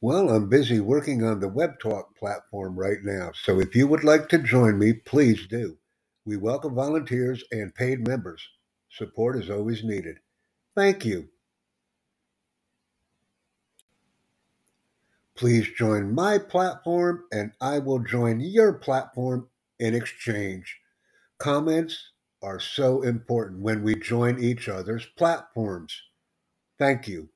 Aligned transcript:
Well, 0.00 0.30
I'm 0.30 0.48
busy 0.48 0.80
working 0.80 1.24
on 1.24 1.40
the 1.40 1.50
WebTalk 1.50 2.16
platform 2.18 2.78
right 2.78 3.00
now, 3.04 3.32
so 3.34 3.60
if 3.60 3.74
you 3.76 3.88
would 3.88 4.04
like 4.04 4.30
to 4.30 4.38
join 4.38 4.78
me, 4.78 4.94
please 4.94 5.48
do. 5.48 5.78
We 6.24 6.38
welcome 6.38 6.76
volunteers 6.76 7.44
and 7.52 7.74
paid 7.74 8.06
members. 8.06 8.48
Support 8.90 9.38
is 9.42 9.50
always 9.50 9.84
needed. 9.84 10.18
Thank 10.76 11.04
you. 11.04 11.28
Please 15.36 15.68
join 15.78 16.14
my 16.14 16.38
platform 16.38 17.24
and 17.32 17.52
I 17.60 17.80
will 17.80 18.00
join 18.00 18.40
your 18.40 18.74
platform 18.74 19.48
in 19.80 19.94
exchange. 19.94 20.78
Comments 21.38 22.12
are 22.42 22.60
so 22.60 23.02
important 23.02 23.60
when 23.62 23.82
we 23.82 23.96
join 23.96 24.42
each 24.42 24.68
other's 24.68 25.06
platforms. 25.18 25.94
Thank 26.78 27.08
you. 27.08 27.30